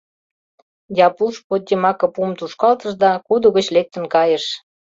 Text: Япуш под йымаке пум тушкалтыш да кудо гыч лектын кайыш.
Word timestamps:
Япуш 1.05 1.35
под 1.47 1.61
йымаке 1.69 2.07
пум 2.13 2.29
тушкалтыш 2.39 2.93
да 3.03 3.09
кудо 3.27 3.47
гыч 3.55 3.65
лектын 3.75 4.05
кайыш. 4.13 4.43